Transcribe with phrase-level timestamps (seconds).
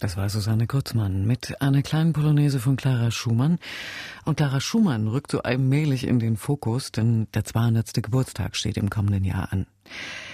[0.00, 3.58] Das war Susanne Kurzmann mit einer kleinen Polonaise von Clara Schumann.
[4.24, 7.94] Und Clara Schumann rückt so allmählich in den Fokus, denn der 200.
[7.94, 9.66] Geburtstag steht im kommenden Jahr an.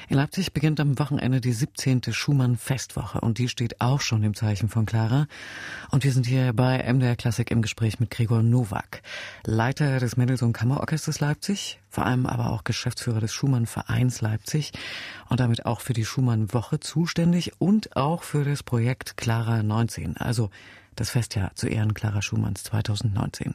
[0.08, 2.02] In Leipzig beginnt am Wochenende die 17.
[2.10, 5.26] Schumann-Festwoche und die steht auch schon im Zeichen von Clara.
[5.90, 9.00] Und wir sind hier bei MDR Klassik im Gespräch mit Gregor Nowak,
[9.46, 14.72] Leiter des Mendelssohn Kammerorchesters Leipzig, vor allem aber auch Geschäftsführer des Schumann-Vereins Leipzig
[15.30, 20.50] und damit auch für die Schumann-Woche zuständig und auch für das Projekt Clara 19, also
[20.96, 23.54] das Festjahr zu Ehren Clara Schumanns 2019.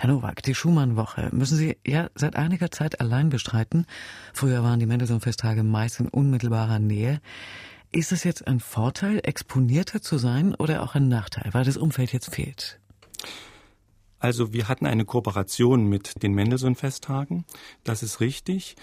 [0.00, 3.84] Herr Nowak, die Schumann-Woche müssen Sie ja seit einiger Zeit allein bestreiten.
[4.32, 7.20] Früher waren die Mendelssohn-Festtage meist in unmittelbarer Nähe.
[7.92, 12.14] Ist es jetzt ein Vorteil, exponierter zu sein oder auch ein Nachteil, weil das Umfeld
[12.14, 12.80] jetzt fehlt?
[14.18, 17.44] Also wir hatten eine Kooperation mit den Mendelssohn-Festtagen.
[17.84, 18.76] Das ist richtig.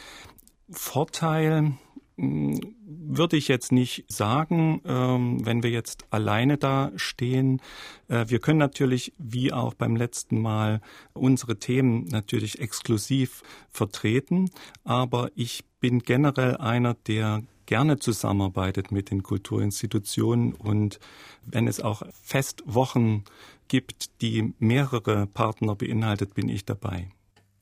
[0.70, 1.72] Vorteil,
[2.18, 7.62] würde ich jetzt nicht sagen, ähm, wenn wir jetzt alleine da stehen.
[8.08, 10.82] Äh, wir können natürlich, wie auch beim letzten Mal,
[11.14, 14.50] unsere Themen natürlich exklusiv vertreten.
[14.84, 21.00] Aber ich bin generell einer, der gerne zusammenarbeitet mit den Kulturinstitutionen und
[21.46, 23.26] wenn es auch Festwochen
[23.68, 27.10] gibt, die mehrere Partner beinhaltet, bin ich dabei.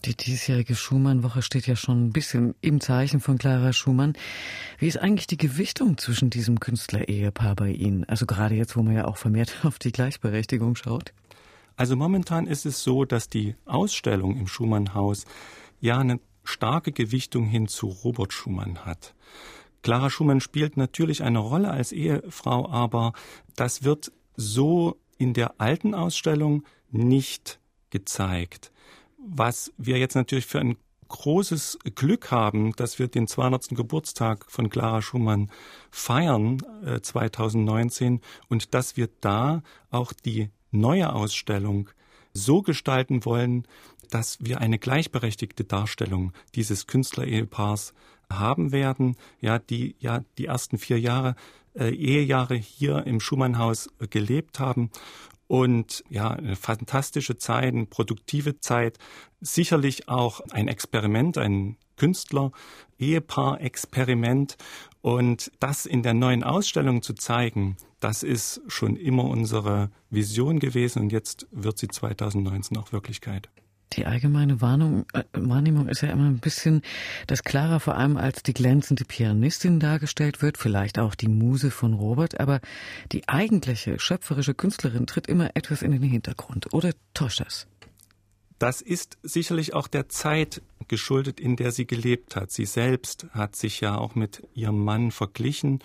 [0.05, 4.13] Die diesjährige Schumann-Woche steht ja schon ein bisschen im Zeichen von Clara Schumann.
[4.77, 8.03] Wie ist eigentlich die Gewichtung zwischen diesem Künstler-Ehepaar bei Ihnen?
[8.03, 11.11] Also gerade jetzt, wo man ja auch vermehrt auf die Gleichberechtigung schaut.
[11.75, 15.25] Also momentan ist es so, dass die Ausstellung im Schumann-Haus
[15.79, 19.15] ja eine starke Gewichtung hin zu Robert Schumann hat.
[19.81, 23.13] Clara Schumann spielt natürlich eine Rolle als Ehefrau, aber
[23.55, 28.71] das wird so in der alten Ausstellung nicht gezeigt
[29.25, 33.69] was wir jetzt natürlich für ein großes Glück haben, dass wir den 200.
[33.69, 35.51] Geburtstag von Clara Schumann
[35.91, 41.89] feiern äh, 2019 und dass wir da auch die neue Ausstellung
[42.33, 43.65] so gestalten wollen,
[44.09, 47.93] dass wir eine gleichberechtigte Darstellung dieses Künstlerehepaars
[48.31, 51.35] haben werden, ja, die ja die ersten vier Jahre
[51.75, 54.89] äh, Ehejahre hier im Schumannhaus gelebt haben
[55.47, 58.97] und ja, eine fantastische Zeit, eine produktive Zeit,
[59.41, 62.51] sicherlich auch ein Experiment, ein Künstler,
[62.99, 64.57] Ehepaar-Experiment.
[65.01, 71.03] Und das in der neuen Ausstellung zu zeigen, das ist schon immer unsere Vision gewesen
[71.03, 73.49] und jetzt wird sie 2019 auch Wirklichkeit.
[73.93, 76.81] Die allgemeine Warnung, äh, Wahrnehmung ist ja immer ein bisschen,
[77.27, 81.93] dass Clara vor allem als die glänzende Pianistin dargestellt wird, vielleicht auch die Muse von
[81.93, 82.59] Robert, aber
[83.11, 86.73] die eigentliche schöpferische Künstlerin tritt immer etwas in den Hintergrund.
[86.73, 87.67] Oder täuscht das?
[88.59, 92.51] Das ist sicherlich auch der Zeit geschuldet, in der sie gelebt hat.
[92.51, 95.79] Sie selbst hat sich ja auch mit ihrem Mann verglichen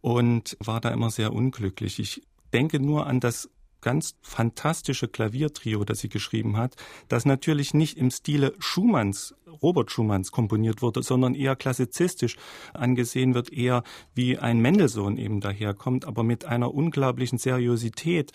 [0.00, 1.98] und war da immer sehr unglücklich.
[1.98, 2.22] Ich
[2.52, 3.48] denke nur an das
[3.80, 6.76] ganz fantastische Klaviertrio, das sie geschrieben hat,
[7.08, 12.36] das natürlich nicht im Stile Schumanns, Robert Schumanns komponiert wurde, sondern eher klassizistisch
[12.74, 13.82] angesehen wird, eher
[14.14, 18.32] wie ein Mendelssohn eben daherkommt, aber mit einer unglaublichen Seriosität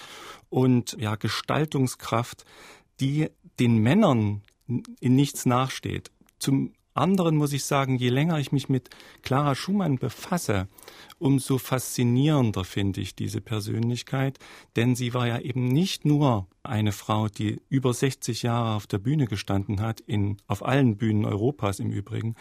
[0.50, 2.46] und ja, Gestaltungskraft,
[3.00, 4.42] die den Männern
[5.00, 6.12] in nichts nachsteht.
[6.40, 8.90] Zum anderen muss ich sagen, je länger ich mich mit
[9.22, 10.68] Clara Schumann befasse,
[11.18, 14.40] umso faszinierender finde ich diese Persönlichkeit,
[14.76, 19.00] denn sie war ja eben nicht nur eine Frau, die über 60 Jahre auf der
[19.00, 22.36] Bühne gestanden hat, in, auf allen Bühnen Europas im Übrigen.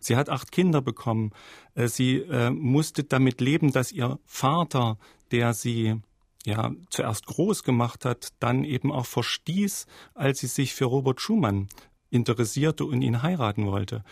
[0.00, 1.30] Sie hat acht Kinder bekommen.
[1.74, 4.98] Äh, sie äh, musste damit leben, dass ihr Vater,
[5.30, 5.96] der sie
[6.44, 11.68] ja zuerst groß gemacht hat, dann eben auch verstieß, als sie sich für Robert Schumann
[12.10, 14.04] interessierte und ihn heiraten wollte.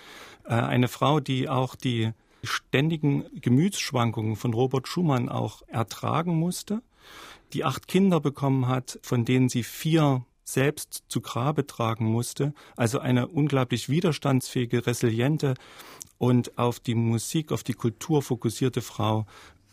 [0.45, 2.13] Äh, eine Frau, die auch die
[2.43, 6.83] ständigen Gemütsschwankungen von Robert Schumann auch ertragen musste,
[7.53, 13.01] die acht Kinder bekommen hat, von denen sie vier selbst zu Grabe tragen musste, also
[13.01, 15.55] eine unglaublich widerstandsfähige, resiliente
[16.19, 19.27] und auf die Musik, auf die Kultur fokussierte Frau.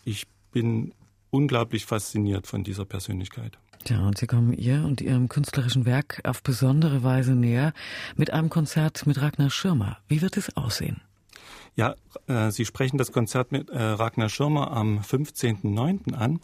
[0.04, 0.92] Ich bin
[1.30, 3.58] unglaublich fasziniert von dieser Persönlichkeit.
[3.88, 7.72] Ja, und Sie kommen ihr und Ihrem künstlerischen Werk auf besondere Weise näher
[8.16, 9.98] mit einem Konzert mit Ragnar Schirmer.
[10.08, 11.02] Wie wird es aussehen?
[11.76, 11.94] Ja,
[12.26, 16.14] äh, Sie sprechen das Konzert mit äh, Ragnar Schirmer am 15.09.
[16.14, 16.40] an.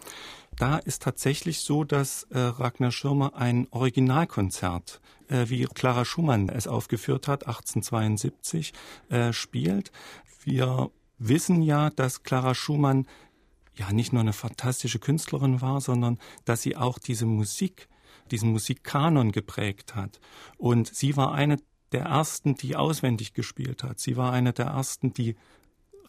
[0.57, 6.67] Da ist tatsächlich so, dass äh, Ragnar Schirmer ein Originalkonzert, äh, wie Clara Schumann es
[6.67, 8.75] aufgeführt hat, 1872,
[9.09, 9.93] äh, spielt.
[10.43, 13.07] Wir wissen ja, dass Clara Schumann
[13.81, 17.89] ja nicht nur eine fantastische Künstlerin war, sondern dass sie auch diese Musik,
[18.31, 20.21] diesen Musikkanon geprägt hat.
[20.59, 21.57] Und sie war eine
[21.93, 23.99] der ersten, die auswendig gespielt hat.
[23.99, 25.35] Sie war eine der ersten, die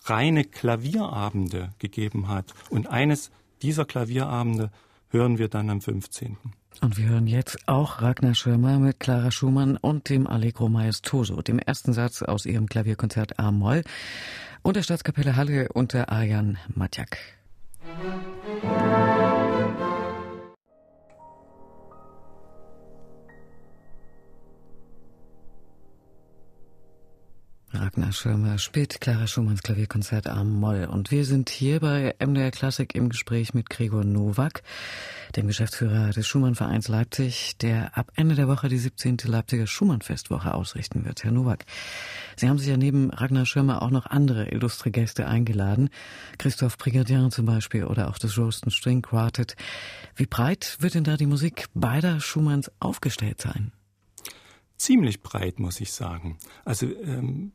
[0.03, 2.53] reine Klavierabende gegeben hat.
[2.69, 3.31] Und eines
[3.61, 4.71] dieser Klavierabende
[5.09, 6.37] hören wir dann am 15.
[6.81, 11.59] Und wir hören jetzt auch Ragnar Schirmer mit Clara Schumann und dem Allegro Maestoso, dem
[11.59, 13.83] ersten Satz aus ihrem Klavierkonzert A-Moll
[14.61, 17.40] und der Staatskapelle Halle unter Arjan Matjak.
[17.99, 19.00] thank you
[28.11, 30.83] Ragnar Schirmer spielt Clara Schumanns Klavierkonzert am Moll.
[30.83, 34.63] Und wir sind hier bei MDR Klassik im Gespräch mit Gregor Nowak,
[35.37, 39.17] dem Geschäftsführer des Schumann-Vereins Leipzig, der ab Ende der Woche die 17.
[39.23, 41.23] Leipziger Schumann-Festwoche ausrichten wird.
[41.23, 41.63] Herr Nowak,
[42.35, 45.89] Sie haben sich ja neben Ragnar Schirmer auch noch andere illustre Gäste eingeladen.
[46.37, 49.55] Christoph Brigadier zum Beispiel oder auch das Roaston String Quartet.
[50.17, 53.71] Wie breit wird denn da die Musik beider Schumanns aufgestellt sein?
[54.81, 56.37] ziemlich breit, muss ich sagen.
[56.65, 57.51] Also ähm,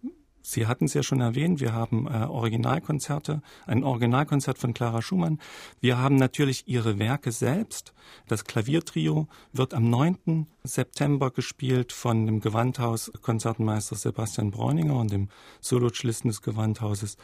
[0.49, 5.41] Sie hatten es ja schon erwähnt, wir haben äh, Originalkonzerte, ein Originalkonzert von Clara Schumann.
[5.81, 7.93] Wir haben natürlich ihre Werke selbst.
[8.29, 10.47] Das Klaviertrio wird am 9.
[10.63, 17.17] September gespielt von dem Gewandhaus Konzertmeister Sebastian Bräuninger und dem Solocellisten des Gewandhauses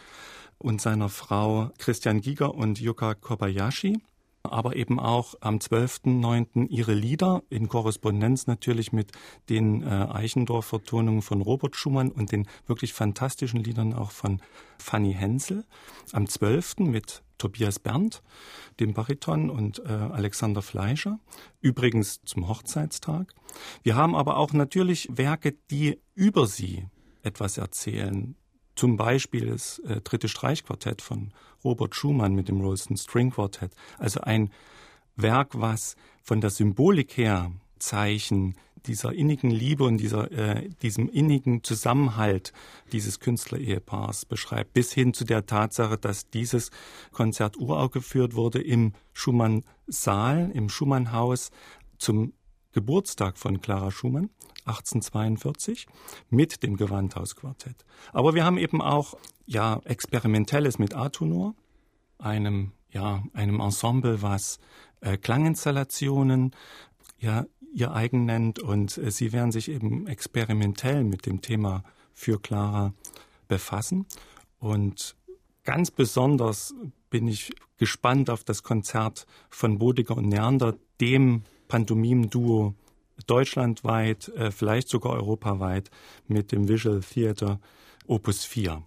[0.58, 4.02] und seiner Frau Christian Giger und Yuka Kobayashi
[4.43, 6.69] aber eben auch am 12.9.
[6.69, 9.12] ihre Lieder in Korrespondenz natürlich mit
[9.49, 14.41] den äh, Eichendorff-Vertonungen von Robert Schumann und den wirklich fantastischen Liedern auch von
[14.79, 15.65] Fanny Hensel.
[16.12, 16.79] Am 12.
[16.79, 18.23] mit Tobias Berndt,
[18.79, 21.19] dem Bariton und äh, Alexander Fleischer,
[21.61, 23.35] übrigens zum Hochzeitstag.
[23.83, 26.87] Wir haben aber auch natürlich Werke, die über sie
[27.23, 28.37] etwas erzählen,
[28.75, 31.33] zum Beispiel das äh, dritte Streichquartett von
[31.64, 33.73] Robert Schumann mit dem Rolston String Quartett.
[33.99, 34.50] Also ein
[35.17, 38.55] Werk, was von der Symbolik her Zeichen
[38.87, 42.53] dieser innigen Liebe und dieser, äh, diesem innigen Zusammenhalt
[42.93, 46.70] dieses Künstlerehepaars beschreibt, bis hin zu der Tatsache, dass dieses
[47.12, 51.50] Konzert uraufgeführt wurde im Schumann-Saal, im Schumann-Haus
[51.99, 52.32] zum
[52.72, 54.30] Geburtstag von Clara Schumann
[54.64, 55.86] 1842
[56.30, 57.84] mit dem Gewandhausquartett.
[58.12, 59.14] Aber wir haben eben auch
[59.46, 61.54] ja experimentelles mit Atonor,
[62.19, 64.60] einem ja einem Ensemble, was
[65.00, 66.54] äh, Klanginstallationen
[67.19, 72.38] ja ihr eigen nennt und äh, sie werden sich eben experimentell mit dem Thema für
[72.38, 72.92] Clara
[73.48, 74.06] befassen
[74.58, 75.16] und
[75.64, 76.74] ganz besonders
[77.10, 81.42] bin ich gespannt auf das Konzert von Bodiger und Neander, dem
[81.72, 82.74] Pantomim-Duo
[83.26, 85.90] deutschlandweit, äh, vielleicht sogar europaweit
[86.28, 87.60] mit dem Visual Theater
[88.06, 88.82] Opus 4.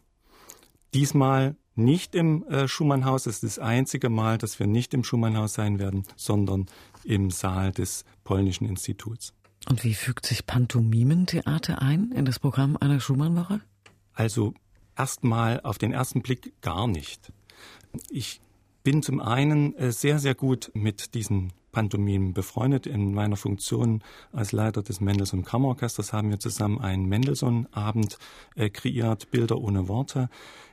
[0.94, 5.56] Diesmal nicht im äh, Schumannhaus, es ist das einzige Mal, dass wir nicht im Schumannhaus
[5.56, 6.68] sein werden, sondern
[7.04, 9.34] im Saal des Polnischen Instituts.
[9.68, 13.62] Und wie fügt sich Pantomimentheater ein in das Programm einer Schumannwoche?
[14.14, 14.54] Also
[14.96, 17.34] erstmal auf den ersten Blick gar nicht.
[18.12, 18.42] Ich
[18.84, 22.88] bin zum einen äh, sehr, sehr gut mit diesen Pantomimen befreundet.
[22.88, 24.02] In meiner Funktion
[24.32, 28.18] als Leiter des Mendelssohn Kammerorchesters haben wir zusammen einen Mendelssohn-Abend
[28.56, 30.30] äh, kreiert, Bilder ohne Worte.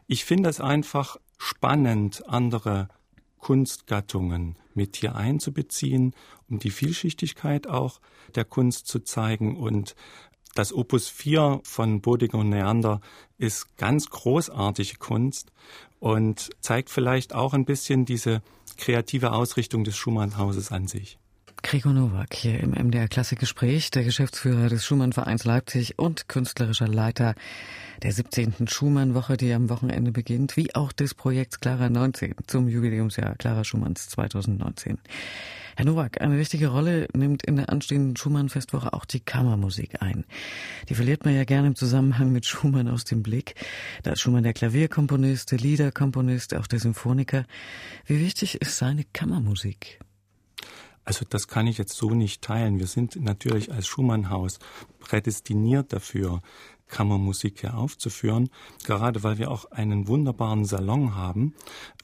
[0.06, 2.86] Ich finde es einfach spannend, andere
[3.38, 6.14] Kunstgattungen mit hier einzubeziehen,
[6.48, 8.00] um die Vielschichtigkeit auch
[8.36, 9.96] der Kunst zu zeigen und
[10.54, 13.00] das Opus 4 von Bodiger und Neander
[13.38, 15.52] ist ganz großartige Kunst
[15.98, 18.42] und zeigt vielleicht auch ein bisschen diese
[18.76, 21.18] kreative Ausrichtung des Schumann-Hauses an sich.
[21.62, 27.36] Gregor Nowak hier im MDR Klassikgespräch, der Geschäftsführer des Schumann-Vereins Leipzig und künstlerischer Leiter
[28.02, 28.66] der 17.
[28.66, 34.08] Schumann-Woche, die am Wochenende beginnt, wie auch des Projekts Clara 19 zum Jubiläumsjahr Clara Schumanns
[34.08, 34.98] 2019.
[35.76, 40.24] Herr Nowak, eine wichtige Rolle nimmt in der anstehenden Schumann-Festwoche auch die Kammermusik ein.
[40.88, 43.54] Die verliert man ja gerne im Zusammenhang mit Schumann aus dem Blick.
[44.02, 47.46] Da ist Schumann der Klavierkomponist, der Liederkomponist, auch der Symphoniker.
[48.04, 49.98] Wie wichtig ist seine Kammermusik?
[51.04, 52.78] Also das kann ich jetzt so nicht teilen.
[52.78, 54.58] Wir sind natürlich als Schumann-Haus
[55.00, 56.42] prädestiniert dafür,
[56.88, 58.50] Kammermusik hier aufzuführen,
[58.84, 61.54] gerade weil wir auch einen wunderbaren Salon haben,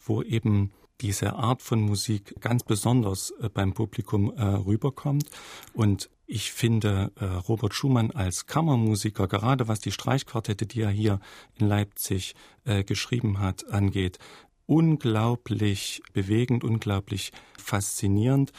[0.02, 5.30] wo eben diese Art von Musik ganz besonders äh, beim Publikum äh, rüberkommt.
[5.72, 11.20] Und ich finde äh, Robert Schumann als Kammermusiker, gerade was die Streichquartette, die er hier
[11.54, 14.18] in Leipzig äh, geschrieben hat, angeht,
[14.66, 18.52] unglaublich bewegend, unglaublich faszinierend.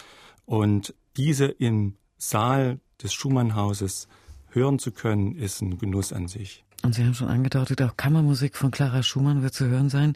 [0.46, 4.08] Und diese im Saal des Schumannhauses
[4.50, 6.66] hören zu können, ist ein Genuss an sich.
[6.82, 10.16] Und Sie haben schon angedeutet, auch Kammermusik von Clara Schumann wird zu hören sein.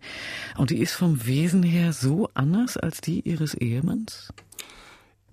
[0.58, 4.34] Und die ist vom Wesen her so anders als die Ihres Ehemanns?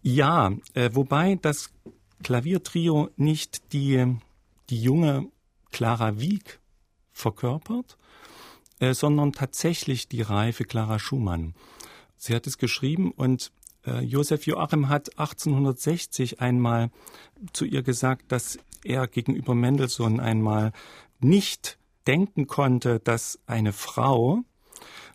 [0.02, 1.70] Ja, äh, wobei das
[2.22, 4.16] Klaviertrio nicht die,
[4.70, 5.28] die junge
[5.70, 6.58] Clara Wieck
[7.12, 7.96] verkörpert,
[8.80, 11.54] äh, sondern tatsächlich die reife Clara Schumann.
[12.16, 13.52] Sie hat es geschrieben und
[13.86, 16.90] äh, Josef Joachim hat 1860 einmal
[17.52, 20.72] zu ihr gesagt, dass er gegenüber Mendelssohn einmal
[21.20, 24.40] nicht denken konnte, dass eine Frau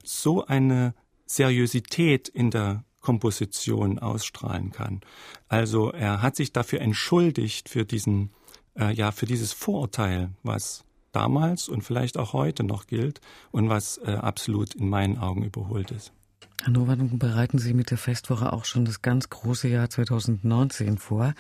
[0.03, 0.93] so eine
[1.25, 5.01] Seriosität in der Komposition ausstrahlen kann.
[5.47, 8.31] Also er hat sich dafür entschuldigt für diesen
[8.77, 13.21] äh, ja für dieses Vorurteil, was damals und vielleicht auch heute noch gilt
[13.51, 16.11] und was äh, absolut in meinen Augen überholt ist.
[16.63, 21.33] Hannover, bereiten Sie mit der Festwoche auch schon das ganz große Jahr 2019 vor.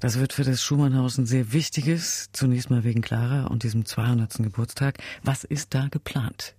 [0.00, 4.38] Das wird für das Schumannhaus ein sehr wichtiges, zunächst mal wegen Clara und diesem 200.
[4.38, 4.98] Geburtstag.
[5.22, 6.54] Was ist da geplant?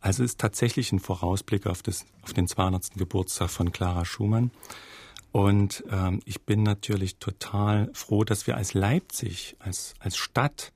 [0.00, 2.94] Also es ist tatsächlich ein Vorausblick auf, das, auf den 200.
[2.96, 4.50] Geburtstag von Clara Schumann.
[5.30, 10.72] Und ähm, ich bin natürlich total froh, dass wir als Leipzig, als, als Stadt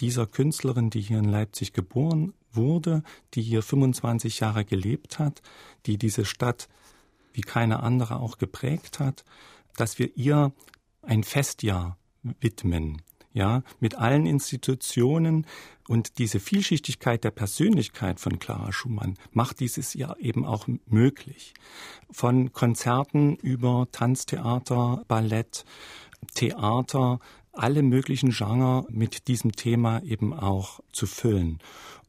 [0.00, 3.02] dieser Künstlerin, die hier in Leipzig geboren wurde,
[3.34, 5.42] die hier 25 Jahre gelebt hat,
[5.86, 6.68] die diese Stadt
[7.32, 9.24] wie keine andere auch geprägt hat,
[9.76, 10.52] dass wir ihr
[11.02, 11.98] ein Festjahr
[12.40, 13.02] widmen.
[13.32, 15.44] Ja, mit allen Institutionen
[15.88, 21.52] und diese Vielschichtigkeit der Persönlichkeit von Clara Schumann macht dieses Jahr eben auch möglich.
[22.10, 25.66] Von Konzerten über Tanztheater, Ballett,
[26.34, 27.20] Theater,
[27.58, 31.58] alle möglichen Genre mit diesem Thema eben auch zu füllen.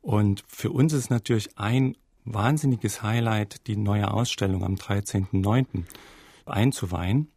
[0.02, 5.84] Und für uns ist natürlich ein wahnsinniges Highlight, die neue Ausstellung am 13.09.
[6.46, 7.32] einzuweihen,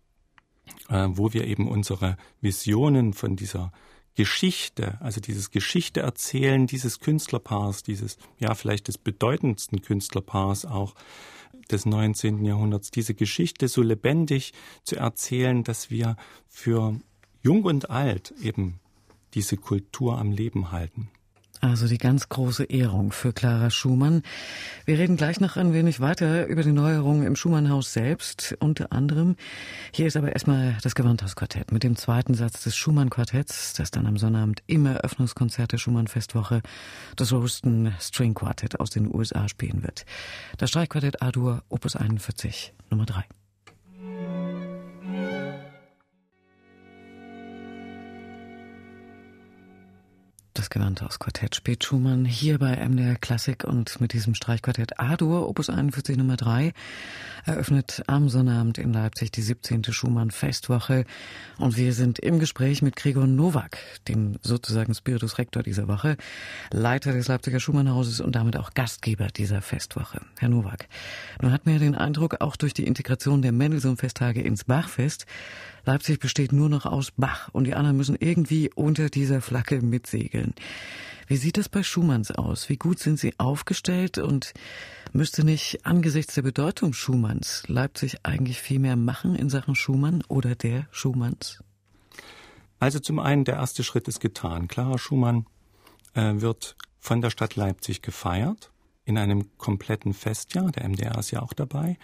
[0.89, 3.73] äh, wo wir eben unsere Visionen von dieser
[4.15, 10.95] Geschichte, also dieses Geschichte erzählen dieses Künstlerpaars, dieses, ja, vielleicht des bedeutendsten Künstlerpaars auch
[11.71, 12.45] des 19.
[12.45, 14.53] Jahrhunderts, diese Geschichte so lebendig
[14.83, 16.17] zu erzählen, dass wir
[16.49, 16.99] für
[17.43, 18.81] jung und alt eben
[19.35, 21.09] diese Kultur am Leben halten.
[21.63, 24.23] Also die ganz große Ehrung für Clara Schumann.
[24.87, 29.37] Wir reden gleich noch ein wenig weiter über die Neuerungen im Schumannhaus selbst, unter anderem.
[29.93, 34.17] Hier ist aber erstmal das Gewandhausquartett mit dem zweiten Satz des Schumann-Quartetts, das dann am
[34.17, 36.63] Sonnabend im Eröffnungskonzert der Schumann-Festwoche
[37.17, 40.07] das Roaston String Quartett aus den USA spielen wird.
[40.57, 43.25] Das Streichquartett A-Dur, Opus 41, Nummer 3.
[50.61, 56.19] das Gewandhaus-Quartett spielt Schumann hier bei MDR Klassik und mit diesem Streichquartett A-Dur, Opus 41
[56.19, 56.75] Nummer 3,
[57.47, 59.85] eröffnet am Sonnabend in Leipzig die 17.
[59.85, 61.07] Schumann-Festwoche.
[61.57, 66.19] Und wir sind im Gespräch mit Gregor Nowak, dem sozusagen Spiritus Rector dieser Woche,
[66.71, 70.21] Leiter des Leipziger Schumannhauses und damit auch Gastgeber dieser Festwoche.
[70.39, 70.89] Herr Nowak,
[71.41, 75.25] nun hat mir den Eindruck, auch durch die Integration der Mendelssohn-Festtage ins Bachfest,
[75.85, 80.55] Leipzig besteht nur noch aus Bach und die anderen müssen irgendwie unter dieser Flagge mitsegeln.
[81.27, 82.69] Wie sieht das bei Schumanns aus?
[82.69, 84.53] Wie gut sind Sie aufgestellt und
[85.13, 90.57] müsste nicht angesichts der Bedeutung Schumanns Leipzig eigentlich viel mehr machen in Sachen Schumann oder
[90.57, 91.63] der Schumanns?
[92.81, 94.67] Also zum einen, der erste Schritt ist getan.
[94.67, 95.47] Clara Schumann
[96.15, 98.73] äh, wird von der Stadt Leipzig gefeiert
[99.05, 100.71] in einem kompletten Festjahr.
[100.73, 101.99] Der MDR ist ja auch dabei.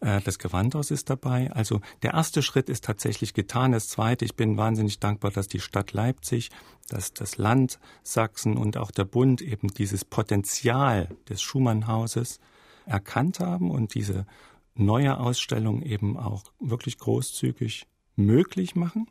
[0.00, 1.50] Äh, das Gewandhaus ist dabei.
[1.52, 3.72] Also der erste Schritt ist tatsächlich getan.
[3.72, 6.50] Das zweite, ich bin wahnsinnig dankbar, dass die Stadt Leipzig,
[6.88, 12.40] dass das Land Sachsen und auch der Bund eben dieses Potenzial des Schumannhauses
[12.86, 14.26] erkannt haben und diese
[14.74, 19.08] neue Ausstellung eben auch wirklich großzügig möglich machen.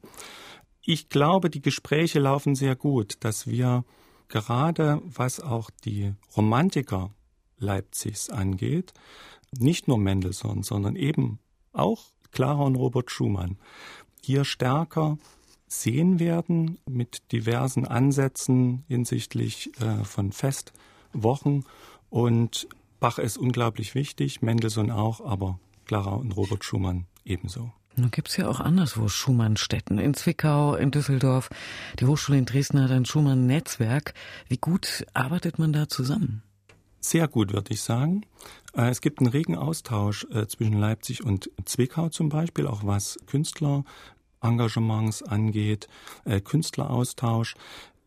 [0.81, 3.83] Ich glaube, die Gespräche laufen sehr gut, dass wir
[4.27, 7.11] gerade was auch die Romantiker
[7.65, 8.93] Leipzigs angeht,
[9.57, 11.39] nicht nur Mendelssohn, sondern eben
[11.73, 13.57] auch Clara und Robert Schumann,
[14.21, 15.17] hier stärker
[15.67, 21.65] sehen werden mit diversen Ansätzen hinsichtlich äh, von Festwochen.
[22.09, 22.67] Und
[22.99, 27.71] Bach ist unglaublich wichtig, Mendelssohn auch, aber Clara und Robert Schumann ebenso.
[27.97, 29.99] Nun gibt es ja auch anderswo Schumannstätten.
[29.99, 31.49] In Zwickau, in Düsseldorf.
[31.99, 34.13] Die Hochschule in Dresden hat ein Schumann-Netzwerk.
[34.49, 36.43] Wie gut arbeitet man da zusammen?
[37.05, 38.25] Sehr gut, würde ich sagen.
[38.73, 43.19] Äh, es gibt einen regen Austausch äh, zwischen Leipzig und Zwickau zum Beispiel, auch was
[43.27, 45.87] Künstlerengagements angeht,
[46.23, 47.53] äh, Künstleraustausch.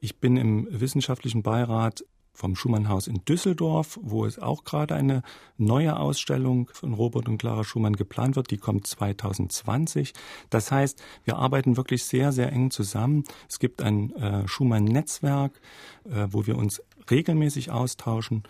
[0.01, 5.23] Ich bin im wissenschaftlichen Beirat vom Schumannhaus in Düsseldorf, wo es auch gerade eine
[5.59, 8.51] neue Ausstellung von Robert und Clara Schumann geplant wird.
[8.51, 10.13] Die kommt 2020.
[10.51, 13.23] Das heißt, wir arbeiten wirklich sehr, sehr eng zusammen.
[13.49, 15.61] Es gibt ein äh, Schumann-Netzwerk,
[16.05, 18.43] äh, wo wir uns regelmäßig austauschen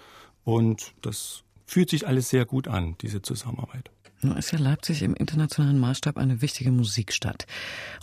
[0.48, 3.90] und das fühlt sich alles sehr gut an, diese Zusammenarbeit.
[4.22, 7.46] Nun ist ja Leipzig im internationalen Maßstab eine wichtige Musikstadt.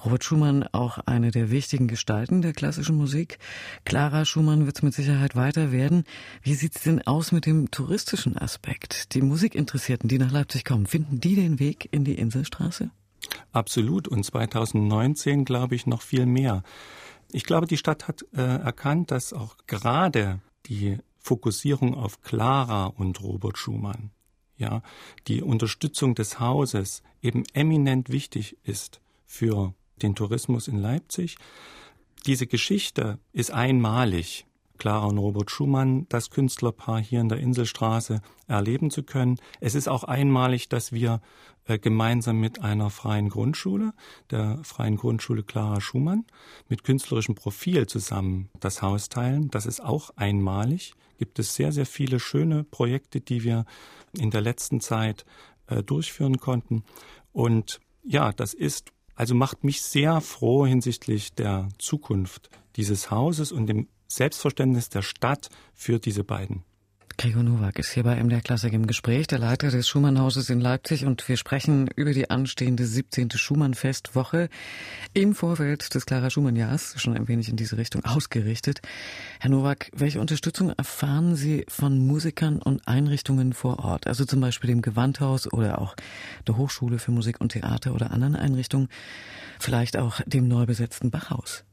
[0.05, 3.39] Robert Schumann auch eine der wichtigen Gestalten der klassischen Musik.
[3.83, 6.03] Clara Schumann wird es mit Sicherheit weiter werden.
[6.43, 9.15] Wie sieht es denn aus mit dem touristischen Aspekt?
[9.15, 12.91] Die Musikinteressierten, die nach Leipzig kommen, finden die den Weg in die Inselstraße?
[13.53, 14.07] Absolut.
[14.07, 16.61] Und 2019 glaube ich noch viel mehr.
[17.31, 23.21] Ich glaube, die Stadt hat äh, erkannt, dass auch gerade die Fokussierung auf Clara und
[23.21, 24.11] Robert Schumann
[24.57, 24.81] ja,
[25.27, 31.37] die Unterstützung des Hauses eben eminent wichtig ist für den Tourismus in Leipzig.
[32.25, 34.45] Diese Geschichte ist einmalig.
[34.77, 39.37] Clara und Robert Schumann, das Künstlerpaar hier in der Inselstraße erleben zu können.
[39.59, 41.21] Es ist auch einmalig, dass wir
[41.65, 43.93] äh, gemeinsam mit einer freien Grundschule,
[44.31, 46.25] der freien Grundschule Clara Schumann,
[46.69, 49.49] mit künstlerischem Profil zusammen das Haus teilen.
[49.49, 50.93] Das ist auch einmalig.
[51.17, 53.65] Gibt es sehr, sehr viele schöne Projekte, die wir
[54.13, 55.25] in der letzten Zeit
[55.67, 56.83] äh, durchführen konnten.
[57.31, 63.67] Und ja, das ist also macht mich sehr froh hinsichtlich der Zukunft dieses Hauses und
[63.67, 66.63] dem Selbstverständnis der Stadt für diese beiden.
[67.17, 71.05] Gregor Nowak ist hier bei MDR Klassik im Gespräch, der Leiter des Schumann-Hauses in Leipzig
[71.05, 73.31] und wir sprechen über die anstehende 17.
[73.31, 74.49] Schumann-Festwoche
[75.13, 78.81] im Vorfeld des Clara Schumann-Jahrs, schon ein wenig in diese Richtung ausgerichtet.
[79.39, 84.69] Herr Nowak, welche Unterstützung erfahren Sie von Musikern und Einrichtungen vor Ort, also zum Beispiel
[84.69, 85.95] dem Gewandhaus oder auch
[86.47, 88.89] der Hochschule für Musik und Theater oder anderen Einrichtungen,
[89.57, 91.63] vielleicht auch dem neu besetzten Bachhaus?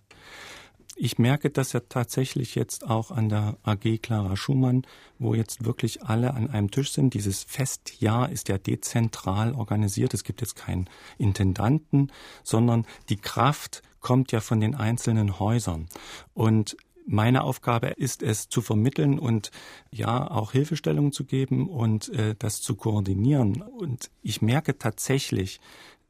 [1.02, 4.86] Ich merke das ja tatsächlich jetzt auch an der AG Clara Schumann,
[5.18, 7.14] wo jetzt wirklich alle an einem Tisch sind.
[7.14, 10.14] Dieses Festjahr ist ja dezentral organisiert.
[10.14, 12.12] Es gibt jetzt keinen Intendanten,
[12.44, 15.88] sondern die Kraft kommt ja von den einzelnen Häusern.
[16.34, 19.50] Und meine Aufgabe ist es zu vermitteln und
[19.90, 23.60] ja auch Hilfestellungen zu geben und äh, das zu koordinieren.
[23.60, 25.58] Und ich merke tatsächlich,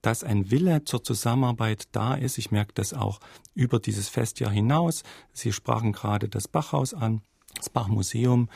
[0.03, 2.37] dass ein Wille zur Zusammenarbeit da ist.
[2.37, 3.21] Ich merke das auch
[3.55, 5.05] über dieses Festjahr hinaus.
[5.33, 7.23] Sie sprachen gerade das Bachhaus an,
[7.57, 8.49] das Bachmuseum,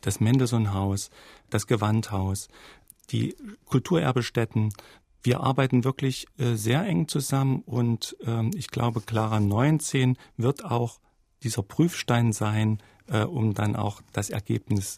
[0.00, 1.10] das Mendelssohn-Haus,
[1.50, 2.48] das Gewandhaus,
[3.10, 4.72] die Kulturerbestätten.
[5.22, 11.00] Wir arbeiten wirklich äh, sehr eng zusammen und äh, ich glaube, Clara 19 wird auch
[11.42, 14.96] dieser Prüfstein sein, äh, um dann auch das Ergebnis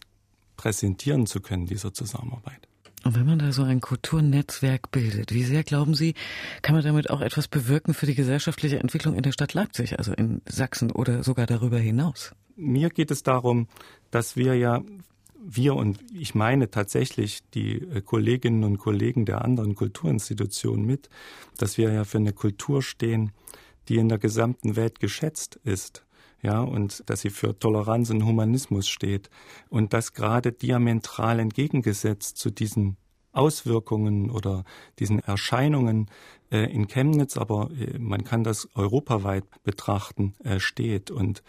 [0.57, 2.67] präsentieren zu können dieser Zusammenarbeit.
[3.03, 6.13] Und wenn man da so ein Kulturnetzwerk bildet, wie sehr glauben Sie,
[6.61, 10.13] kann man damit auch etwas bewirken für die gesellschaftliche Entwicklung in der Stadt Leipzig, also
[10.13, 12.33] in Sachsen oder sogar darüber hinaus?
[12.55, 13.67] Mir geht es darum,
[14.11, 14.83] dass wir ja,
[15.43, 21.09] wir und ich meine tatsächlich die äh, Kolleginnen und Kollegen der anderen Kulturinstitutionen mit,
[21.57, 23.31] dass wir ja für eine Kultur stehen,
[23.89, 26.05] die in der gesamten Welt geschätzt ist
[26.41, 29.29] ja, und dass sie für Toleranz und Humanismus steht
[29.69, 32.97] und das gerade diametral entgegengesetzt zu diesen
[33.31, 34.65] Auswirkungen oder
[34.99, 36.09] diesen Erscheinungen
[36.51, 41.11] äh, in Chemnitz, aber äh, man kann das europaweit betrachten, äh, steht.
[41.11, 41.43] Und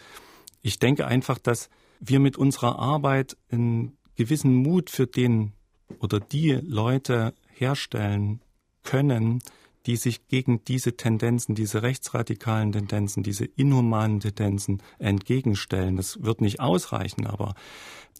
[0.61, 5.53] ich denke einfach, dass wir mit unserer Arbeit einen gewissen Mut für den
[5.99, 8.41] oder die Leute herstellen
[8.83, 9.41] können,
[9.85, 15.97] die sich gegen diese Tendenzen, diese rechtsradikalen Tendenzen, diese inhumanen Tendenzen entgegenstellen.
[15.97, 17.55] Das wird nicht ausreichen, aber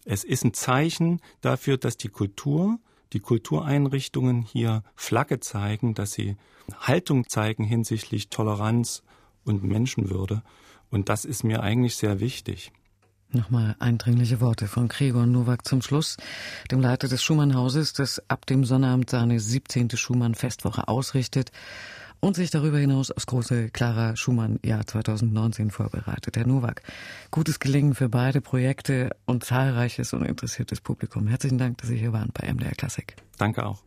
[0.04, 2.78] es ist ein Zeichen dafür, dass die Kultur,
[3.12, 6.36] die Kultureinrichtungen hier Flagge zeigen, dass sie
[6.78, 9.02] Haltung zeigen hinsichtlich Toleranz
[9.44, 10.42] und Menschenwürde.
[10.90, 12.72] Und das ist mir eigentlich sehr wichtig.
[13.34, 16.16] Nochmal eindringliche Worte von Gregor Nowak zum Schluss,
[16.70, 19.90] dem Leiter des Schumann-Hauses, das ab dem Sonnabend seine 17.
[19.90, 21.50] Schumann-Festwoche ausrichtet
[22.20, 26.36] und sich darüber hinaus aufs große Clara Schumann-Jahr 2019 vorbereitet.
[26.36, 26.82] Herr Nowak,
[27.30, 31.26] gutes Gelingen für beide Projekte und zahlreiches und interessiertes Publikum.
[31.26, 33.16] Herzlichen Dank, dass Sie hier waren bei MDR Klassik.
[33.36, 33.82] Danke auch.